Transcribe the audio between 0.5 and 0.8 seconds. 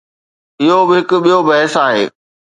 اهو